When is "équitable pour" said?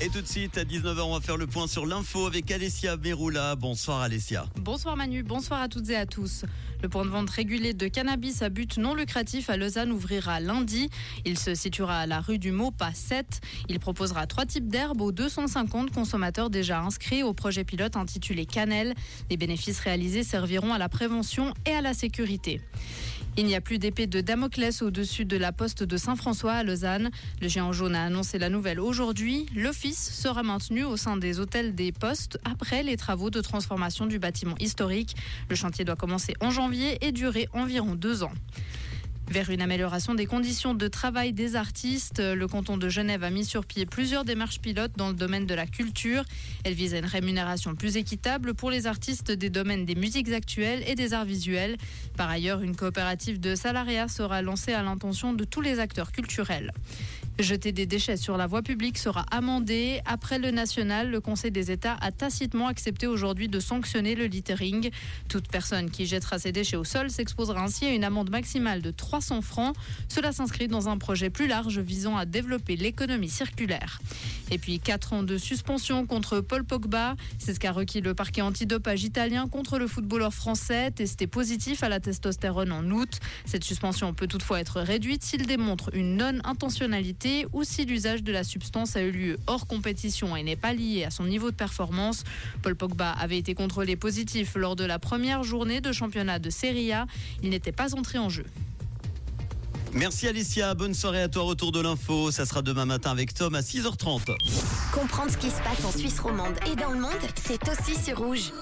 47.98-48.70